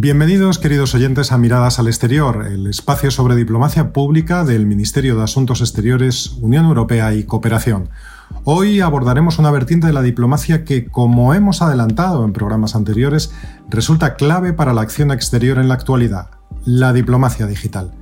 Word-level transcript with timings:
Bienvenidos, 0.00 0.60
queridos 0.60 0.94
oyentes, 0.94 1.32
a 1.32 1.38
Miradas 1.38 1.80
al 1.80 1.88
Exterior, 1.88 2.46
el 2.46 2.68
espacio 2.68 3.10
sobre 3.10 3.34
diplomacia 3.34 3.92
pública 3.92 4.44
del 4.44 4.64
Ministerio 4.64 5.16
de 5.16 5.24
Asuntos 5.24 5.60
Exteriores, 5.60 6.36
Unión 6.40 6.66
Europea 6.66 7.14
y 7.14 7.24
Cooperación. 7.24 7.88
Hoy 8.44 8.80
abordaremos 8.80 9.40
una 9.40 9.50
vertiente 9.50 9.88
de 9.88 9.92
la 9.92 10.02
diplomacia 10.02 10.64
que, 10.64 10.86
como 10.86 11.34
hemos 11.34 11.62
adelantado 11.62 12.24
en 12.24 12.32
programas 12.32 12.76
anteriores, 12.76 13.32
resulta 13.70 14.14
clave 14.14 14.52
para 14.52 14.72
la 14.72 14.82
acción 14.82 15.10
exterior 15.10 15.58
en 15.58 15.66
la 15.66 15.74
actualidad, 15.74 16.30
la 16.64 16.92
diplomacia 16.92 17.46
digital. 17.46 17.97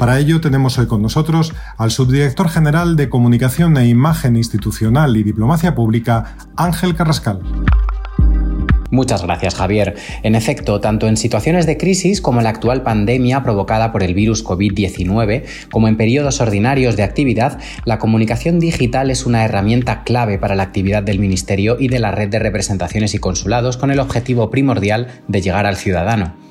Para 0.00 0.18
ello 0.18 0.40
tenemos 0.40 0.78
hoy 0.78 0.86
con 0.86 1.02
nosotros 1.02 1.52
al 1.76 1.90
subdirector 1.90 2.48
general 2.48 2.96
de 2.96 3.10
Comunicación 3.10 3.76
e 3.76 3.86
Imagen 3.86 4.34
Institucional 4.34 5.14
y 5.18 5.22
Diplomacia 5.22 5.74
Pública, 5.74 6.36
Ángel 6.56 6.94
Carrascal. 6.94 7.42
Muchas 8.90 9.22
gracias, 9.22 9.54
Javier. 9.56 9.96
En 10.22 10.36
efecto, 10.36 10.80
tanto 10.80 11.06
en 11.06 11.18
situaciones 11.18 11.66
de 11.66 11.76
crisis 11.76 12.22
como 12.22 12.40
la 12.40 12.48
actual 12.48 12.82
pandemia 12.82 13.42
provocada 13.42 13.92
por 13.92 14.02
el 14.02 14.14
virus 14.14 14.42
COVID-19, 14.42 15.44
como 15.70 15.86
en 15.86 15.98
periodos 15.98 16.40
ordinarios 16.40 16.96
de 16.96 17.02
actividad, 17.02 17.60
la 17.84 17.98
comunicación 17.98 18.58
digital 18.58 19.10
es 19.10 19.26
una 19.26 19.44
herramienta 19.44 20.02
clave 20.04 20.38
para 20.38 20.54
la 20.54 20.62
actividad 20.62 21.02
del 21.02 21.18
Ministerio 21.18 21.76
y 21.78 21.88
de 21.88 21.98
la 21.98 22.10
red 22.10 22.30
de 22.30 22.38
representaciones 22.38 23.12
y 23.12 23.18
consulados 23.18 23.76
con 23.76 23.90
el 23.90 24.00
objetivo 24.00 24.48
primordial 24.48 25.08
de 25.28 25.42
llegar 25.42 25.66
al 25.66 25.76
ciudadano. 25.76 26.49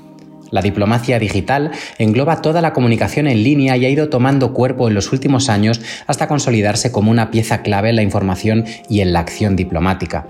La 0.52 0.62
diplomacia 0.62 1.20
digital 1.20 1.72
engloba 1.98 2.42
toda 2.42 2.62
la 2.62 2.74
comunicación 2.74 3.28
en 3.28 3.44
línea 3.44 3.78
y 3.78 3.86
ha 3.86 3.90
ido 3.90 4.10
tomando 4.10 4.54
cuerpo 4.54 4.88
en 4.88 4.94
los 4.94 5.12
últimos 5.12 5.50
años 5.50 5.82
hasta 6.08 6.28
consolidarse 6.28 6.92
como 6.92 7.12
una 7.12 7.32
pieza 7.32 7.62
clave 7.62 7.90
en 7.90 7.96
la 7.96 8.04
información 8.04 8.66
y 8.90 9.02
en 9.02 9.14
la 9.14 9.20
acción 9.20 9.56
diplomática 9.56 10.26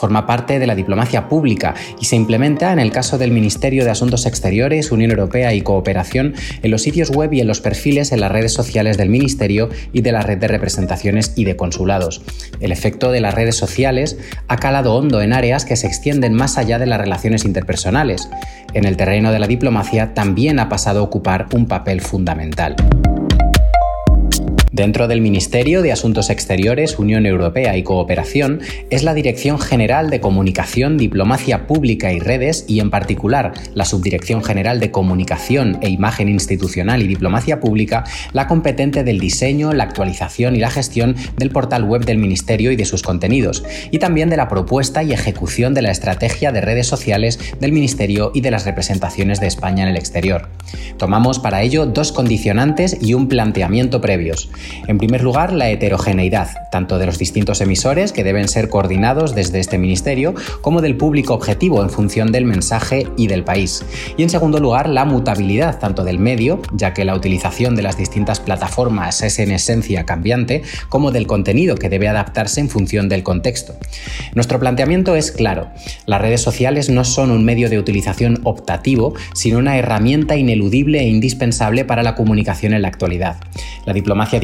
forma 0.00 0.26
parte 0.26 0.58
de 0.58 0.66
la 0.66 0.74
diplomacia 0.74 1.28
pública 1.28 1.74
y 2.00 2.06
se 2.06 2.16
implementa 2.16 2.72
en 2.72 2.78
el 2.78 2.90
caso 2.90 3.18
del 3.18 3.30
Ministerio 3.30 3.84
de 3.84 3.90
Asuntos 3.90 4.24
Exteriores, 4.24 4.90
Unión 4.90 5.10
Europea 5.10 5.52
y 5.52 5.60
Cooperación 5.60 6.34
en 6.62 6.70
los 6.70 6.82
sitios 6.82 7.10
web 7.10 7.32
y 7.34 7.40
en 7.40 7.46
los 7.46 7.60
perfiles 7.60 8.10
en 8.10 8.20
las 8.20 8.32
redes 8.32 8.52
sociales 8.52 8.96
del 8.96 9.10
Ministerio 9.10 9.68
y 9.92 10.00
de 10.00 10.12
la 10.12 10.22
red 10.22 10.38
de 10.38 10.48
representaciones 10.48 11.34
y 11.36 11.44
de 11.44 11.56
consulados. 11.56 12.22
El 12.60 12.72
efecto 12.72 13.12
de 13.12 13.20
las 13.20 13.34
redes 13.34 13.56
sociales 13.56 14.16
ha 14.48 14.56
calado 14.56 14.94
hondo 14.94 15.20
en 15.20 15.34
áreas 15.34 15.64
que 15.64 15.76
se 15.76 15.86
extienden 15.86 16.34
más 16.34 16.56
allá 16.56 16.78
de 16.78 16.86
las 16.86 17.00
relaciones 17.00 17.44
interpersonales. 17.44 18.28
En 18.72 18.86
el 18.86 18.96
terreno 18.96 19.32
de 19.32 19.38
la 19.38 19.46
diplomacia 19.46 20.14
también 20.14 20.58
ha 20.58 20.68
pasado 20.68 21.00
a 21.00 21.02
ocupar 21.02 21.46
un 21.52 21.66
papel 21.66 22.00
fundamental. 22.00 22.76
Dentro 24.72 25.08
del 25.08 25.20
Ministerio 25.20 25.82
de 25.82 25.90
Asuntos 25.90 26.30
Exteriores, 26.30 26.96
Unión 26.96 27.26
Europea 27.26 27.76
y 27.76 27.82
Cooperación 27.82 28.60
es 28.90 29.02
la 29.02 29.14
Dirección 29.14 29.58
General 29.58 30.10
de 30.10 30.20
Comunicación, 30.20 30.96
Diplomacia 30.96 31.66
Pública 31.66 32.12
y 32.12 32.20
Redes 32.20 32.66
y 32.68 32.78
en 32.78 32.88
particular 32.88 33.52
la 33.74 33.84
Subdirección 33.84 34.44
General 34.44 34.78
de 34.78 34.92
Comunicación 34.92 35.78
e 35.80 35.88
Imagen 35.88 36.28
Institucional 36.28 37.02
y 37.02 37.08
Diplomacia 37.08 37.58
Pública 37.58 38.04
la 38.32 38.46
competente 38.46 39.02
del 39.02 39.18
diseño, 39.18 39.72
la 39.72 39.82
actualización 39.82 40.54
y 40.54 40.60
la 40.60 40.70
gestión 40.70 41.16
del 41.36 41.50
portal 41.50 41.82
web 41.82 42.04
del 42.04 42.18
Ministerio 42.18 42.70
y 42.70 42.76
de 42.76 42.84
sus 42.84 43.02
contenidos, 43.02 43.64
y 43.90 43.98
también 43.98 44.30
de 44.30 44.36
la 44.36 44.46
propuesta 44.46 45.02
y 45.02 45.12
ejecución 45.12 45.74
de 45.74 45.82
la 45.82 45.90
estrategia 45.90 46.52
de 46.52 46.60
redes 46.60 46.86
sociales 46.86 47.40
del 47.58 47.72
Ministerio 47.72 48.30
y 48.34 48.40
de 48.40 48.52
las 48.52 48.66
representaciones 48.66 49.40
de 49.40 49.48
España 49.48 49.82
en 49.82 49.88
el 49.88 49.96
exterior. 49.96 50.48
Tomamos 50.96 51.40
para 51.40 51.62
ello 51.62 51.86
dos 51.86 52.12
condicionantes 52.12 52.98
y 53.00 53.14
un 53.14 53.26
planteamiento 53.26 54.00
previos. 54.00 54.48
En 54.86 54.98
primer 54.98 55.22
lugar, 55.22 55.52
la 55.52 55.70
heterogeneidad, 55.70 56.48
tanto 56.70 56.98
de 56.98 57.06
los 57.06 57.18
distintos 57.18 57.60
emisores, 57.60 58.12
que 58.12 58.24
deben 58.24 58.48
ser 58.48 58.68
coordinados 58.68 59.34
desde 59.34 59.60
este 59.60 59.78
ministerio, 59.78 60.34
como 60.60 60.80
del 60.80 60.96
público 60.96 61.34
objetivo 61.34 61.82
en 61.82 61.90
función 61.90 62.32
del 62.32 62.44
mensaje 62.44 63.06
y 63.16 63.26
del 63.26 63.44
país. 63.44 63.84
Y 64.16 64.22
en 64.22 64.30
segundo 64.30 64.58
lugar, 64.60 64.88
la 64.88 65.04
mutabilidad, 65.04 65.78
tanto 65.78 66.04
del 66.04 66.18
medio, 66.18 66.60
ya 66.72 66.94
que 66.94 67.04
la 67.04 67.14
utilización 67.14 67.76
de 67.76 67.82
las 67.82 67.96
distintas 67.96 68.40
plataformas 68.40 69.22
es 69.22 69.38
en 69.38 69.50
esencia 69.52 70.04
cambiante, 70.04 70.62
como 70.88 71.10
del 71.10 71.26
contenido, 71.26 71.76
que 71.76 71.88
debe 71.88 72.08
adaptarse 72.08 72.60
en 72.60 72.68
función 72.68 73.08
del 73.08 73.22
contexto. 73.22 73.74
Nuestro 74.34 74.58
planteamiento 74.58 75.16
es 75.16 75.32
claro, 75.32 75.68
las 76.06 76.20
redes 76.20 76.40
sociales 76.40 76.90
no 76.90 77.04
son 77.04 77.30
un 77.30 77.44
medio 77.44 77.68
de 77.68 77.78
utilización 77.78 78.40
optativo, 78.44 79.14
sino 79.34 79.58
una 79.58 79.76
herramienta 79.78 80.36
ineludible 80.36 81.00
e 81.00 81.08
indispensable 81.08 81.84
para 81.84 82.02
la 82.02 82.14
comunicación 82.14 82.72
en 82.72 82.82
la 82.82 82.88
actualidad. 82.88 83.36
La 83.84 83.92
diplomacia 83.92 84.40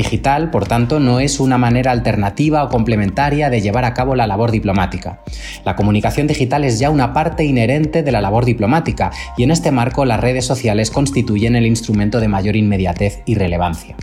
por 0.50 0.66
tanto, 0.66 1.00
no 1.00 1.20
es 1.20 1.40
una 1.40 1.58
manera 1.58 1.90
alternativa 1.90 2.62
o 2.64 2.68
complementaria 2.68 3.50
de 3.50 3.60
llevar 3.60 3.84
a 3.84 3.94
cabo 3.94 4.14
la 4.14 4.26
labor 4.26 4.50
diplomática. 4.50 5.20
La 5.64 5.76
comunicación 5.76 6.26
digital 6.26 6.64
es 6.64 6.78
ya 6.78 6.90
una 6.90 7.12
parte 7.12 7.44
inherente 7.44 8.02
de 8.02 8.12
la 8.12 8.20
labor 8.20 8.44
diplomática 8.44 9.10
y 9.36 9.42
en 9.42 9.50
este 9.50 9.70
marco 9.70 10.04
las 10.04 10.20
redes 10.20 10.44
sociales 10.44 10.90
constituyen 10.90 11.56
el 11.56 11.66
instrumento 11.66 12.20
de 12.20 12.28
mayor 12.28 12.56
inmediatez 12.56 13.22
y 13.26 13.34
relevancia. 13.34 13.96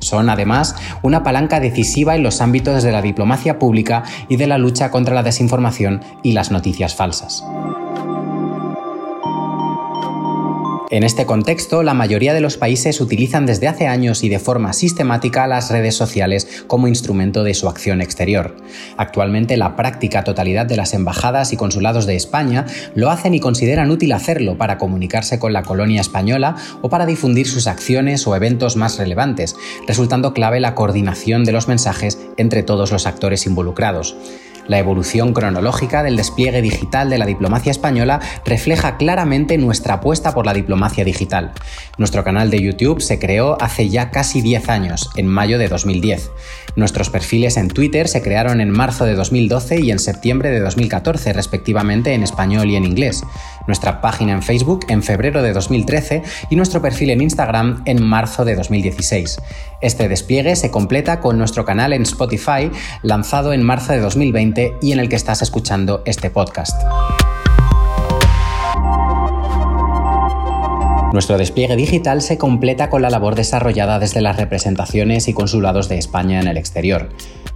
Son, 0.00 0.30
además, 0.30 0.76
una 1.02 1.22
palanca 1.22 1.60
decisiva 1.60 2.14
en 2.14 2.22
los 2.22 2.40
ámbitos 2.40 2.82
de 2.82 2.92
la 2.92 3.02
diplomacia 3.02 3.58
pública 3.58 4.04
y 4.28 4.36
de 4.36 4.46
la 4.46 4.58
lucha 4.58 4.90
contra 4.90 5.14
la 5.14 5.22
desinformación 5.22 6.02
y 6.22 6.32
las 6.32 6.50
noticias 6.50 6.94
falsas. 6.94 7.44
En 10.90 11.02
este 11.02 11.26
contexto, 11.26 11.82
la 11.82 11.92
mayoría 11.92 12.32
de 12.32 12.40
los 12.40 12.56
países 12.56 13.02
utilizan 13.02 13.44
desde 13.44 13.68
hace 13.68 13.86
años 13.86 14.24
y 14.24 14.30
de 14.30 14.38
forma 14.38 14.72
sistemática 14.72 15.46
las 15.46 15.70
redes 15.70 15.94
sociales 15.94 16.64
como 16.66 16.88
instrumento 16.88 17.44
de 17.44 17.52
su 17.52 17.68
acción 17.68 18.00
exterior. 18.00 18.56
Actualmente 18.96 19.58
la 19.58 19.76
práctica 19.76 20.24
totalidad 20.24 20.64
de 20.64 20.78
las 20.78 20.94
embajadas 20.94 21.52
y 21.52 21.58
consulados 21.58 22.06
de 22.06 22.16
España 22.16 22.64
lo 22.94 23.10
hacen 23.10 23.34
y 23.34 23.40
consideran 23.40 23.90
útil 23.90 24.12
hacerlo 24.12 24.56
para 24.56 24.78
comunicarse 24.78 25.38
con 25.38 25.52
la 25.52 25.62
colonia 25.62 26.00
española 26.00 26.56
o 26.80 26.88
para 26.88 27.04
difundir 27.04 27.46
sus 27.46 27.66
acciones 27.66 28.26
o 28.26 28.34
eventos 28.34 28.76
más 28.76 28.96
relevantes, 28.96 29.56
resultando 29.86 30.32
clave 30.32 30.58
la 30.58 30.74
coordinación 30.74 31.44
de 31.44 31.52
los 31.52 31.68
mensajes 31.68 32.18
entre 32.38 32.62
todos 32.62 32.92
los 32.92 33.06
actores 33.06 33.44
involucrados. 33.44 34.16
La 34.68 34.78
evolución 34.78 35.32
cronológica 35.32 36.02
del 36.02 36.16
despliegue 36.16 36.62
digital 36.62 37.10
de 37.10 37.18
la 37.18 37.26
diplomacia 37.26 37.70
española 37.70 38.20
refleja 38.44 38.98
claramente 38.98 39.58
nuestra 39.58 39.94
apuesta 39.94 40.34
por 40.34 40.46
la 40.46 40.52
diplomacia 40.52 41.04
digital. 41.04 41.52
Nuestro 41.96 42.22
canal 42.22 42.50
de 42.50 42.62
YouTube 42.62 43.00
se 43.00 43.18
creó 43.18 43.56
hace 43.60 43.88
ya 43.88 44.10
casi 44.10 44.42
10 44.42 44.68
años, 44.68 45.10
en 45.16 45.26
mayo 45.26 45.58
de 45.58 45.68
2010. 45.68 46.30
Nuestros 46.76 47.10
perfiles 47.10 47.56
en 47.56 47.68
Twitter 47.68 48.08
se 48.08 48.22
crearon 48.22 48.60
en 48.60 48.70
marzo 48.70 49.04
de 49.04 49.14
2012 49.14 49.80
y 49.80 49.90
en 49.90 49.98
septiembre 49.98 50.50
de 50.50 50.60
2014, 50.60 51.32
respectivamente 51.32 52.12
en 52.12 52.22
español 52.22 52.68
y 52.68 52.76
en 52.76 52.84
inglés. 52.84 53.24
Nuestra 53.68 54.00
página 54.00 54.32
en 54.32 54.42
Facebook 54.42 54.86
en 54.88 55.02
febrero 55.02 55.42
de 55.42 55.52
2013 55.52 56.22
y 56.48 56.56
nuestro 56.56 56.80
perfil 56.80 57.10
en 57.10 57.20
Instagram 57.20 57.82
en 57.84 58.02
marzo 58.02 58.46
de 58.46 58.56
2016. 58.56 59.42
Este 59.82 60.08
despliegue 60.08 60.56
se 60.56 60.70
completa 60.70 61.20
con 61.20 61.36
nuestro 61.36 61.66
canal 61.66 61.92
en 61.92 62.02
Spotify, 62.02 62.70
lanzado 63.02 63.52
en 63.52 63.62
marzo 63.62 63.92
de 63.92 64.00
2020 64.00 64.78
y 64.80 64.92
en 64.92 65.00
el 65.00 65.10
que 65.10 65.16
estás 65.16 65.42
escuchando 65.42 66.02
este 66.06 66.30
podcast. 66.30 66.80
Nuestro 71.12 71.36
despliegue 71.36 71.76
digital 71.76 72.22
se 72.22 72.38
completa 72.38 72.88
con 72.88 73.02
la 73.02 73.10
labor 73.10 73.34
desarrollada 73.34 73.98
desde 73.98 74.22
las 74.22 74.36
representaciones 74.36 75.28
y 75.28 75.34
consulados 75.34 75.90
de 75.90 75.98
España 75.98 76.40
en 76.40 76.48
el 76.48 76.56
exterior. 76.56 77.10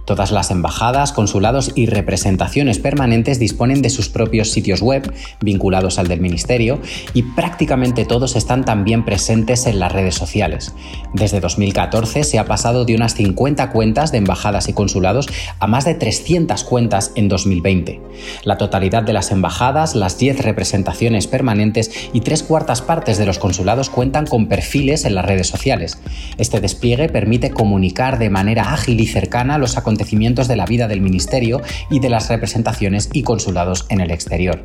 Todas 0.05 0.31
las 0.31 0.51
embajadas, 0.51 1.13
consulados 1.13 1.71
y 1.75 1.85
representaciones 1.85 2.77
permanentes 2.77 3.39
disponen 3.39 3.81
de 3.81 3.89
sus 3.89 4.09
propios 4.09 4.51
sitios 4.51 4.81
web 4.81 5.13
vinculados 5.39 5.97
al 5.97 6.09
del 6.09 6.19
Ministerio 6.19 6.81
y 7.13 7.23
prácticamente 7.23 8.03
todos 8.03 8.35
están 8.35 8.65
también 8.65 9.05
presentes 9.05 9.65
en 9.65 9.79
las 9.79 9.93
redes 9.93 10.15
sociales. 10.15 10.73
Desde 11.13 11.39
2014 11.39 12.25
se 12.25 12.37
ha 12.37 12.45
pasado 12.45 12.83
de 12.83 12.95
unas 12.95 13.15
50 13.15 13.69
cuentas 13.71 14.11
de 14.11 14.17
embajadas 14.17 14.67
y 14.67 14.73
consulados 14.73 15.29
a 15.59 15.67
más 15.67 15.85
de 15.85 15.95
300 15.95 16.65
cuentas 16.65 17.13
en 17.15 17.29
2020. 17.29 18.01
La 18.43 18.57
totalidad 18.57 19.03
de 19.03 19.13
las 19.13 19.31
embajadas, 19.31 19.95
las 19.95 20.17
10 20.17 20.43
representaciones 20.43 21.27
permanentes 21.27 22.09
y 22.11 22.19
tres 22.21 22.43
cuartas 22.43 22.81
partes 22.81 23.17
de 23.17 23.25
los 23.25 23.39
consulados 23.39 23.89
cuentan 23.89 24.25
con 24.25 24.47
perfiles 24.47 25.05
en 25.05 25.15
las 25.15 25.25
redes 25.25 25.47
sociales. 25.47 25.97
Este 26.37 26.59
despliegue 26.59 27.07
permite 27.07 27.51
comunicar 27.51 28.19
de 28.19 28.29
manera 28.29 28.73
ágil 28.73 28.99
y 28.99 29.07
cercana 29.07 29.57
los 29.57 29.77
acontecimientos 29.77 29.92
acontecimientos 29.93 30.47
de 30.47 30.55
la 30.55 30.65
vida 30.65 30.87
del 30.87 31.01
Ministerio 31.01 31.61
y 31.91 31.99
de 31.99 32.09
las 32.09 32.27
representaciones 32.27 33.09
y 33.13 33.21
consulados 33.21 33.85
en 33.89 34.01
el 34.01 34.09
exterior. 34.09 34.63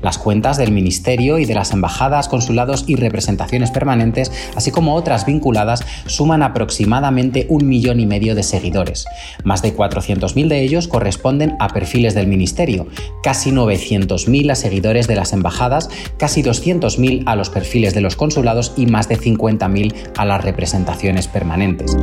Las 0.00 0.16
cuentas 0.16 0.56
del 0.56 0.72
Ministerio 0.72 1.38
y 1.38 1.44
de 1.44 1.54
las 1.54 1.72
embajadas, 1.72 2.28
consulados 2.28 2.84
y 2.86 2.96
representaciones 2.96 3.70
permanentes, 3.70 4.32
así 4.56 4.70
como 4.70 4.94
otras 4.94 5.26
vinculadas, 5.26 5.84
suman 6.06 6.42
aproximadamente 6.42 7.44
un 7.50 7.68
millón 7.68 8.00
y 8.00 8.06
medio 8.06 8.34
de 8.34 8.42
seguidores. 8.42 9.04
Más 9.44 9.60
de 9.60 9.76
400.000 9.76 10.48
de 10.48 10.62
ellos 10.62 10.88
corresponden 10.88 11.56
a 11.60 11.68
perfiles 11.68 12.14
del 12.14 12.26
Ministerio, 12.26 12.86
casi 13.22 13.50
900.000 13.50 14.50
a 14.50 14.54
seguidores 14.54 15.06
de 15.08 15.16
las 15.16 15.34
embajadas, 15.34 15.90
casi 16.16 16.42
200.000 16.42 17.24
a 17.26 17.36
los 17.36 17.50
perfiles 17.50 17.92
de 17.92 18.00
los 18.00 18.16
consulados 18.16 18.72
y 18.78 18.86
más 18.86 19.10
de 19.10 19.18
50.000 19.18 19.94
a 20.16 20.24
las 20.24 20.42
representaciones 20.42 21.28
permanentes. 21.28 21.94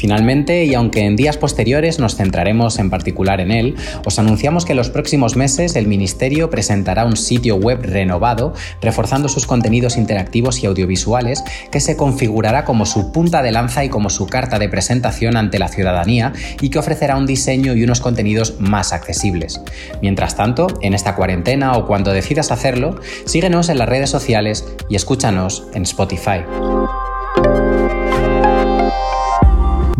Finalmente, 0.00 0.64
y 0.64 0.72
aunque 0.72 1.04
en 1.04 1.14
días 1.14 1.36
posteriores 1.36 1.98
nos 1.98 2.16
centraremos 2.16 2.78
en 2.78 2.88
particular 2.88 3.38
en 3.38 3.50
él, 3.50 3.74
os 4.06 4.18
anunciamos 4.18 4.64
que 4.64 4.72
en 4.72 4.78
los 4.78 4.88
próximos 4.88 5.36
meses 5.36 5.76
el 5.76 5.86
Ministerio 5.86 6.48
presentará 6.48 7.04
un 7.04 7.18
sitio 7.18 7.56
web 7.56 7.80
renovado, 7.82 8.54
reforzando 8.80 9.28
sus 9.28 9.46
contenidos 9.46 9.98
interactivos 9.98 10.62
y 10.62 10.66
audiovisuales, 10.66 11.44
que 11.70 11.80
se 11.80 11.98
configurará 11.98 12.64
como 12.64 12.86
su 12.86 13.12
punta 13.12 13.42
de 13.42 13.52
lanza 13.52 13.84
y 13.84 13.90
como 13.90 14.08
su 14.08 14.26
carta 14.26 14.58
de 14.58 14.70
presentación 14.70 15.36
ante 15.36 15.58
la 15.58 15.68
ciudadanía 15.68 16.32
y 16.62 16.70
que 16.70 16.78
ofrecerá 16.78 17.18
un 17.18 17.26
diseño 17.26 17.74
y 17.74 17.84
unos 17.84 18.00
contenidos 18.00 18.58
más 18.58 18.94
accesibles. 18.94 19.60
Mientras 20.00 20.34
tanto, 20.34 20.68
en 20.80 20.94
esta 20.94 21.14
cuarentena 21.14 21.74
o 21.74 21.86
cuando 21.86 22.14
decidas 22.14 22.50
hacerlo, 22.50 22.98
síguenos 23.26 23.68
en 23.68 23.76
las 23.76 23.90
redes 23.90 24.08
sociales 24.08 24.64
y 24.88 24.96
escúchanos 24.96 25.66
en 25.74 25.82
Spotify. 25.82 26.40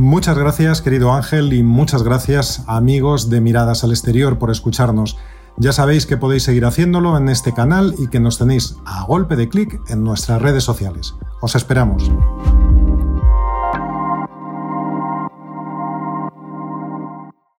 Muchas 0.00 0.38
gracias, 0.38 0.80
querido 0.80 1.12
Ángel, 1.12 1.52
y 1.52 1.62
muchas 1.62 2.02
gracias, 2.02 2.64
amigos 2.66 3.28
de 3.28 3.42
Miradas 3.42 3.84
al 3.84 3.90
Exterior, 3.90 4.38
por 4.38 4.50
escucharnos. 4.50 5.18
Ya 5.58 5.74
sabéis 5.74 6.06
que 6.06 6.16
podéis 6.16 6.44
seguir 6.44 6.64
haciéndolo 6.64 7.18
en 7.18 7.28
este 7.28 7.52
canal 7.52 7.94
y 7.98 8.08
que 8.08 8.18
nos 8.18 8.38
tenéis 8.38 8.76
a 8.86 9.04
golpe 9.04 9.36
de 9.36 9.50
clic 9.50 9.78
en 9.90 10.02
nuestras 10.02 10.40
redes 10.40 10.64
sociales. 10.64 11.14
Os 11.42 11.54
esperamos. 11.54 12.10